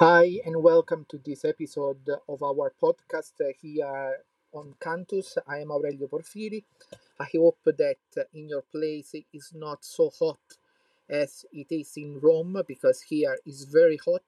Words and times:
Hi, 0.00 0.40
and 0.46 0.62
welcome 0.62 1.04
to 1.10 1.18
this 1.18 1.44
episode 1.44 2.08
of 2.26 2.42
our 2.42 2.72
podcast 2.82 3.34
here 3.60 4.16
on 4.52 4.74
Cantus. 4.80 5.36
I 5.46 5.58
am 5.58 5.70
Aurelio 5.70 6.08
Porfiri. 6.08 6.64
I 7.20 7.26
hope 7.36 7.58
that 7.66 7.98
in 8.32 8.48
your 8.48 8.62
place 8.62 9.12
it 9.12 9.26
is 9.32 9.52
not 9.54 9.84
so 9.84 10.10
hot 10.18 10.40
as 11.08 11.44
it 11.52 11.66
is 11.70 11.92
in 11.98 12.18
Rome 12.18 12.62
because 12.66 13.02
here 13.02 13.36
is 13.44 13.64
very 13.64 13.98
hot. 13.98 14.22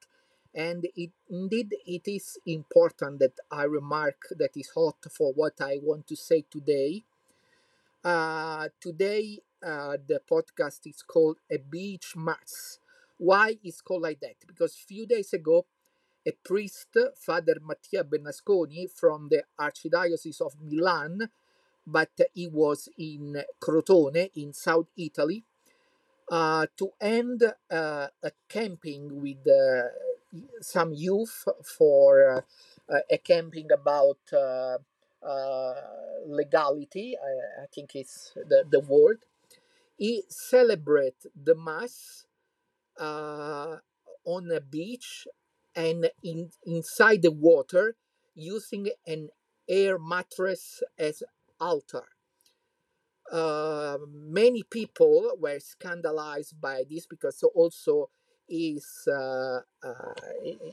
And 0.55 0.87
it, 0.95 1.11
indeed, 1.30 1.75
it 1.86 2.07
is 2.07 2.39
important 2.46 3.20
that 3.20 3.39
I 3.50 3.62
remark 3.64 4.27
that 4.39 4.54
is 4.54 4.68
hot 4.75 4.98
for 5.11 5.32
what 5.32 5.54
I 5.62 5.79
want 5.82 6.07
to 6.09 6.16
say 6.16 6.45
today. 6.50 7.02
Uh, 8.04 8.68
today, 8.79 9.39
uh, 9.64 9.96
the 10.07 10.20
podcast 10.30 10.86
is 10.86 11.02
called 11.02 11.39
A 11.50 11.57
Beach 11.57 12.12
Mass. 12.14 12.79
Why 13.23 13.57
is 13.62 13.80
called 13.80 14.02
like 14.02 14.18
that? 14.20 14.34
Because 14.48 14.75
few 14.75 15.07
days 15.07 15.32
ago, 15.32 15.64
a 16.27 16.33
priest, 16.45 16.97
Father 17.16 17.56
Mattia 17.62 18.02
Bernasconi 18.02 18.91
from 18.91 19.28
the 19.30 19.45
Archdiocese 19.60 20.41
of 20.41 20.55
Milan, 20.60 21.30
but 21.87 22.11
he 22.34 22.48
was 22.48 22.88
in 22.98 23.41
Crotone 23.61 24.30
in 24.34 24.52
South 24.52 24.88
Italy, 24.97 25.45
uh, 26.33 26.66
to 26.77 26.91
end 27.00 27.45
uh, 27.70 28.09
a 28.24 28.30
camping 28.48 29.23
with 29.23 29.47
uh, 29.47 29.89
some 30.61 30.92
youth 30.92 31.45
for 31.78 32.45
uh, 32.91 32.98
a 33.11 33.19
camping 33.19 33.69
about 33.73 34.19
uh, 34.33 34.78
uh, 35.25 35.75
legality, 36.27 37.16
I, 37.16 37.62
I 37.62 37.66
think 37.73 37.95
it's 37.95 38.33
the, 38.34 38.64
the 38.69 38.80
word. 38.80 39.20
He 39.97 40.25
celebrated 40.28 41.30
the 41.36 41.55
Mass 41.55 42.27
uh, 42.98 43.77
on 44.24 44.51
a 44.51 44.60
beach 44.60 45.27
and 45.74 46.10
in, 46.23 46.50
inside 46.64 47.23
the 47.23 47.33
water 47.33 47.96
using 48.34 48.91
an 49.06 49.28
air 49.69 49.98
mattress 49.98 50.83
as 50.98 51.22
altar. 51.61 52.05
Uh, 53.30 53.97
many 54.12 54.62
people 54.62 55.33
were 55.41 55.58
scandalized 55.58 56.61
by 56.61 56.84
this 56.91 57.06
because 57.06 57.42
also 57.55 58.11
is 58.48 59.08
uh, 59.08 59.61
uh, 59.83 60.14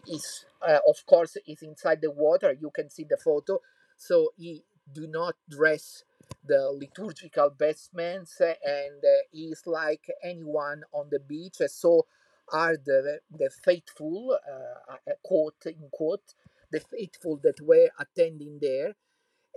is 0.07 0.45
uh, 0.67 0.79
of 0.87 1.05
course 1.05 1.37
is 1.47 1.61
inside 1.61 2.01
the 2.01 2.11
water. 2.11 2.51
You 2.59 2.69
can 2.71 2.89
see 2.89 3.05
the 3.09 3.17
photo. 3.17 3.59
So 3.97 4.33
he 4.35 4.63
do 4.91 5.07
not 5.07 5.35
dress 5.49 6.03
the 6.45 6.71
liturgical 6.71 7.49
vestments 7.57 8.39
and 8.41 9.03
uh, 9.03 9.21
is 9.33 9.63
like 9.65 10.07
anyone 10.23 10.83
on 10.93 11.07
the 11.11 11.19
beach. 11.19 11.57
So 11.67 12.05
are 12.51 12.77
the 12.77 13.19
the 13.31 13.49
faithful 13.63 14.37
uh, 14.53 14.97
quote 15.23 15.65
in 15.67 15.87
quote 15.91 16.33
the 16.71 16.79
faithful 16.79 17.37
that 17.43 17.59
were 17.61 17.89
attending 17.99 18.57
there 18.61 18.95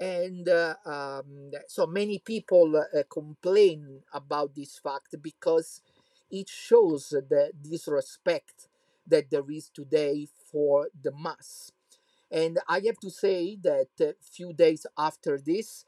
and 0.01 0.49
uh, 0.49 0.75
um, 0.87 1.51
so 1.69 1.87
many 1.87 2.19
people 2.19 2.85
complain 3.11 4.01
about 4.13 4.55
this 4.55 4.79
fact 4.79 5.15
because 5.23 5.81
it 6.31 6.49
shows 6.49 7.11
the 7.11 7.53
disrespect 7.63 8.69
that 9.07 9.31
there 9.31 9.49
is 9.51 9.69
today 9.69 10.27
for 10.51 10.89
the 11.03 11.13
mass 11.13 11.73
and 12.31 12.59
i 12.69 12.81
have 12.87 12.99
to 12.99 13.11
say 13.11 13.57
that 13.63 13.89
a 14.01 14.15
few 14.23 14.53
days 14.53 14.87
after 14.99 15.39
this 15.39 15.85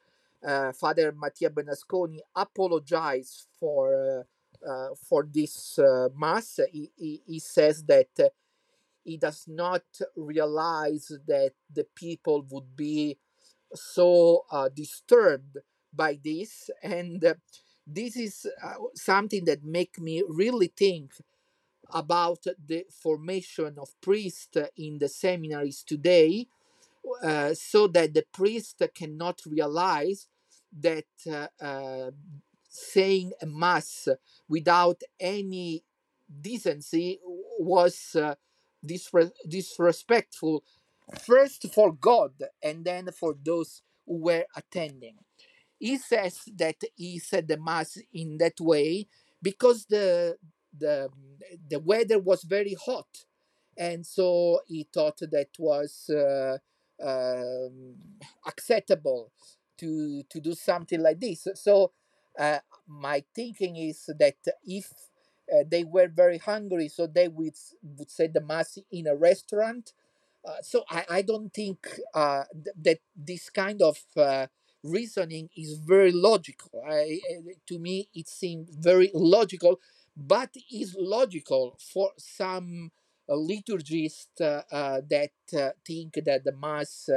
father 0.74 1.12
mattia 1.12 1.50
bernasconi 1.50 2.18
apologized 2.36 3.46
for 3.58 3.94
uh, 4.20 4.22
uh, 4.66 4.94
for 5.08 5.28
this 5.30 5.78
mass. 6.16 6.58
He, 6.72 6.90
he, 6.96 7.20
he 7.26 7.38
says 7.38 7.84
that 7.84 8.08
he 9.04 9.18
does 9.18 9.44
not 9.46 9.84
realize 10.16 11.12
that 11.26 11.52
the 11.70 11.86
people 11.94 12.46
would 12.50 12.74
be 12.74 13.18
so 13.74 14.44
uh, 14.50 14.70
disturbed 14.74 15.58
by 15.92 16.18
this. 16.24 16.70
And 16.82 17.22
uh, 17.22 17.34
this 17.86 18.16
is 18.16 18.46
uh, 18.64 18.74
something 18.94 19.44
that 19.44 19.64
make 19.64 20.00
me 20.00 20.22
really 20.26 20.72
think 20.74 21.12
about 21.90 22.44
the 22.66 22.84
formation 22.90 23.74
of 23.78 23.90
priests 24.00 24.56
in 24.78 24.98
the 24.98 25.08
seminaries 25.08 25.82
today 25.82 26.46
so 27.52 27.86
that 27.86 28.14
the 28.14 28.24
priest 28.32 28.82
cannot 28.94 29.42
realize 29.46 30.26
that 30.80 31.04
uh, 31.60 32.10
saying 32.68 33.32
a 33.40 33.46
mass 33.46 34.08
without 34.48 35.00
any 35.20 35.84
decency 36.40 37.20
was 37.58 38.16
uh, 38.16 38.34
disre- 38.86 39.32
disrespectful 39.48 40.64
first 41.20 41.72
for 41.72 41.92
God 41.92 42.32
and 42.62 42.84
then 42.84 43.08
for 43.12 43.34
those 43.44 43.82
who 44.06 44.18
were 44.18 44.44
attending. 44.56 45.16
He 45.78 45.98
says 45.98 46.40
that 46.56 46.76
he 46.96 47.18
said 47.18 47.48
the 47.48 47.58
mass 47.58 47.98
in 48.12 48.38
that 48.38 48.60
way 48.60 49.06
because 49.42 49.86
the 49.86 50.36
the 50.76 51.08
the 51.68 51.78
weather 51.78 52.18
was 52.18 52.42
very 52.44 52.74
hot, 52.86 53.24
and 53.76 54.06
so 54.06 54.60
he 54.66 54.88
thought 54.92 55.18
that 55.20 55.48
was 55.58 56.08
uh, 56.10 56.58
um, 57.02 57.96
acceptable 58.46 59.32
to 59.78 60.22
to 60.24 60.40
do 60.40 60.54
something 60.54 61.00
like 61.00 61.20
this. 61.20 61.46
So 61.54 61.92
uh, 62.38 62.58
my 62.88 63.24
thinking 63.34 63.76
is 63.76 64.06
that 64.18 64.36
if 64.64 64.92
uh, 65.52 65.64
they 65.68 65.84
were 65.84 66.08
very 66.08 66.38
hungry, 66.38 66.88
so 66.88 67.06
they 67.06 67.28
would 67.28 67.54
would 67.98 68.10
say 68.10 68.26
the 68.28 68.40
mass 68.40 68.78
in 68.90 69.06
a 69.06 69.14
restaurant 69.14 69.92
uh, 70.46 70.62
so 70.62 70.84
I, 70.90 71.04
I 71.10 71.22
don't 71.22 71.52
think 71.52 71.88
uh, 72.14 72.44
th- 72.52 72.76
that 72.82 72.98
this 73.16 73.50
kind 73.50 73.82
of 73.82 73.98
uh, 74.16 74.46
reasoning 74.82 75.50
is 75.56 75.78
very 75.78 76.12
logical. 76.12 76.70
I, 76.88 77.20
uh, 77.36 77.52
to 77.68 77.78
me, 77.78 78.08
it 78.14 78.28
seems 78.28 78.70
very 78.76 79.10
logical, 79.14 79.80
but 80.16 80.50
is 80.72 80.94
logical 80.98 81.78
for 81.92 82.10
some 82.18 82.92
liturgists 83.28 84.28
that 84.38 85.30
think 85.86 86.14
that 86.26 86.44
the 86.44 86.52
mass 86.52 87.08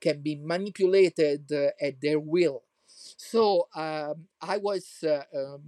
can 0.00 0.20
be 0.20 0.36
manipulated 0.36 1.50
uh, 1.52 1.68
at 1.80 2.00
their 2.00 2.18
will. 2.18 2.62
So 2.86 3.68
um, 3.74 4.26
I 4.40 4.56
was 4.58 5.04
uh, 5.04 5.22
um, 5.36 5.60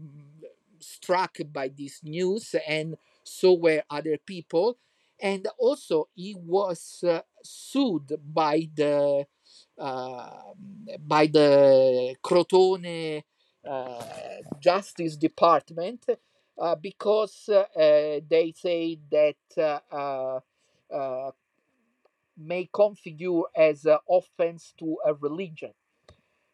struck 0.80 1.38
by 1.52 1.68
this 1.68 2.02
news, 2.02 2.54
and 2.66 2.96
so 3.24 3.54
were 3.54 3.82
other 3.90 4.18
people 4.18 4.78
and 5.20 5.46
also 5.56 6.08
he 6.14 6.34
was 6.34 7.04
uh, 7.06 7.20
sued 7.42 8.12
by 8.34 8.68
the 8.74 9.24
uh, 9.78 10.30
by 10.98 11.26
the 11.26 12.16
Crotone 12.22 13.22
uh, 13.68 14.02
Justice 14.60 15.16
Department 15.16 16.04
uh, 16.58 16.74
because 16.74 17.48
uh, 17.48 17.64
they 18.28 18.52
say 18.56 18.98
that 19.10 19.36
may 22.36 22.68
configure 22.74 23.44
as 23.56 23.84
an 23.84 23.98
offense 24.08 24.74
to 24.78 24.98
a 25.04 25.14
religion. 25.14 25.72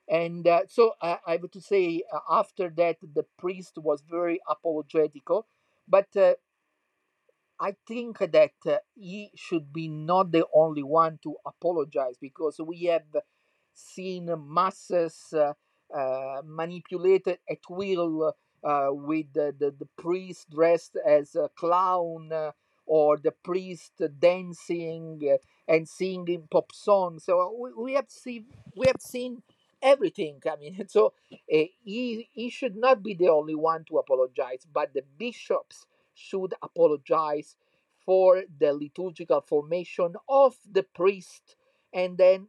And 0.08 0.46
uh, 0.46 0.62
so 0.68 0.94
I, 1.02 1.18
I 1.26 1.32
have 1.32 1.50
to 1.50 1.60
say, 1.60 2.02
uh, 2.12 2.20
after 2.30 2.70
that, 2.76 2.96
the 3.02 3.24
priest 3.38 3.74
was 3.78 4.02
very 4.08 4.40
apologetical, 4.48 5.46
but 5.88 6.08
uh, 6.16 6.34
I 7.60 7.76
think 7.86 8.18
that 8.18 8.52
uh, 8.66 8.78
he 8.94 9.30
should 9.34 9.72
be 9.72 9.88
not 9.88 10.30
the 10.32 10.46
only 10.54 10.82
one 10.82 11.18
to 11.24 11.36
apologize 11.44 12.16
because 12.20 12.60
we 12.60 12.84
have 12.84 13.06
seen 13.74 14.30
masses 14.52 15.34
uh, 15.34 16.42
manipulated 16.44 17.38
at 17.50 17.58
will 17.68 18.34
with 18.62 19.32
the, 19.32 19.54
the, 19.58 19.70
the 19.76 19.88
priest 19.96 20.50
dressed 20.50 20.96
as 21.06 21.34
a 21.34 21.48
clown 21.56 22.30
or 22.88 23.18
the 23.18 23.32
priest 23.32 23.92
dancing 24.20 25.20
uh, 25.32 25.38
and 25.72 25.88
singing 25.88 26.48
pop 26.50 26.72
songs. 26.72 27.24
So 27.26 27.54
we, 27.60 27.84
we 27.84 27.94
have 27.94 28.10
seen 28.10 28.46
we 28.76 28.86
have 28.88 29.00
seen 29.00 29.42
everything. 29.82 30.40
I 30.50 30.56
mean, 30.56 30.86
so 30.88 31.14
uh, 31.32 31.64
he 31.84 32.28
he 32.32 32.50
should 32.50 32.76
not 32.76 33.02
be 33.02 33.14
the 33.14 33.28
only 33.28 33.54
one 33.56 33.84
to 33.86 33.98
apologize, 33.98 34.66
but 34.72 34.94
the 34.94 35.04
bishops 35.18 35.86
should 36.14 36.54
apologize 36.62 37.56
for 38.06 38.44
the 38.60 38.72
liturgical 38.72 39.40
formation 39.42 40.14
of 40.28 40.56
the 40.72 40.82
priest 40.82 41.56
and 41.92 42.18
then 42.18 42.48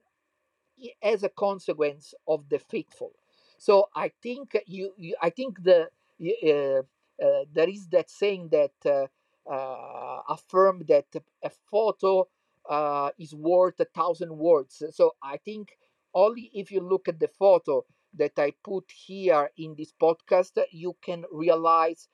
as 1.04 1.24
a 1.24 1.30
consequence 1.30 2.13
of 2.28 2.48
the 2.50 2.60
faithful 2.60 3.12
so 3.58 3.90
i 3.96 4.12
think 4.24 4.58
you, 4.66 4.94
you 4.98 5.16
i 5.22 5.30
think 5.30 5.62
the 5.63 5.88
uh, 6.44 6.81
uh, 7.25 7.44
there 7.54 7.69
is 7.69 7.88
that 7.90 8.10
saying 8.10 8.50
that 8.50 8.72
uh, 8.86 8.90
uh, 8.90 9.08
affirm 10.30 10.84
that 10.88 11.06
a 11.44 11.50
photo 11.72 12.28
uh, 12.69 13.10
is 13.18 13.34
worth 13.34 13.80
a 13.80 13.86
thousand 13.86 14.36
words 14.38 14.84
so 14.92 15.16
i 15.24 15.38
think 15.38 15.78
only 16.13 16.50
if 16.54 16.72
you 16.72 16.81
look 16.81 17.07
at 17.07 17.19
the 17.19 17.28
photo 17.28 17.84
that 18.13 18.34
i 18.38 18.51
put 18.63 18.86
here 18.92 19.50
in 19.57 19.75
this 19.78 19.94
podcast 20.01 20.57
you 20.72 20.96
can 21.01 21.25
realize 21.31 22.07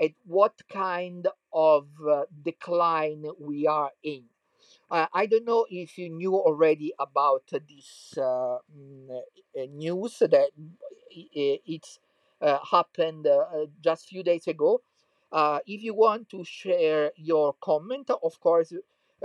at 0.00 0.12
what 0.24 0.54
kind 0.70 1.28
of 1.52 1.86
uh, 2.10 2.22
decline 2.42 3.24
we 3.38 3.66
are 3.66 3.90
in 4.02 4.24
Uh, 4.90 5.06
I 5.12 5.26
don't 5.26 5.44
know 5.44 5.66
if 5.70 5.98
you 5.98 6.08
knew 6.10 6.34
already 6.36 6.92
about 6.98 7.44
this 7.50 8.14
uh, 8.18 8.58
mm, 8.70 9.10
uh, 9.10 9.66
news 9.72 10.18
that 10.20 10.50
i- 11.16 11.60
it's 11.66 11.98
uh, 12.40 12.58
happened 12.70 13.26
uh, 13.26 13.46
uh, 13.54 13.66
just 13.80 14.08
few 14.08 14.22
days 14.22 14.46
ago. 14.46 14.82
Uh, 15.32 15.60
if 15.66 15.82
you 15.82 15.94
want 15.94 16.28
to 16.30 16.44
share 16.44 17.12
your 17.16 17.54
comment, 17.60 18.10
of 18.10 18.38
course, 18.40 18.72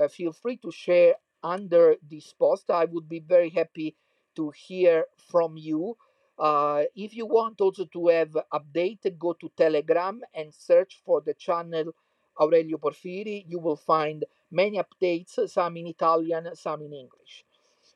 uh, 0.01 0.07
feel 0.07 0.31
free 0.31 0.57
to 0.57 0.71
share 0.71 1.15
under 1.43 1.95
this 2.09 2.33
post. 2.33 2.69
I 2.71 2.85
would 2.85 3.09
be 3.09 3.19
very 3.19 3.49
happy 3.49 3.95
to 4.35 4.51
hear 4.51 5.05
from 5.31 5.57
you. 5.57 5.97
Uh, 6.39 6.83
if 6.95 7.15
you 7.15 7.25
want 7.25 7.59
also 7.61 7.85
to 7.85 8.07
have 8.07 8.37
update, 8.53 9.17
go 9.19 9.33
to 9.33 9.49
Telegram 9.57 10.21
and 10.33 10.53
search 10.53 11.01
for 11.05 11.21
the 11.21 11.33
channel 11.33 11.93
Aurelio 12.39 12.77
Porfiri. 12.77 13.45
You 13.47 13.59
will 13.59 13.75
find 13.75 14.23
many 14.51 14.79
updates, 14.79 15.49
some 15.49 15.77
in 15.77 15.87
Italian, 15.87 16.55
some 16.55 16.81
in 16.83 16.93
English. 16.93 17.43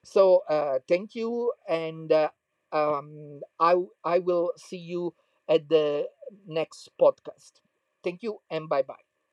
So 0.04 0.44
uh, 0.50 0.80
thank 0.88 1.16
you, 1.16 1.54
and 1.70 2.12
uh, 2.12 2.30
um, 2.72 3.42
I 3.60 3.76
I 4.04 4.20
will 4.20 4.52
see 4.58 4.78
you 4.78 5.14
at 5.48 5.70
the 5.70 6.10
next 6.48 6.90
podcast. 7.00 7.62
Thank 8.04 8.24
you, 8.24 8.42
and 8.50 8.70
bye 8.70 8.84
bye. 8.84 9.11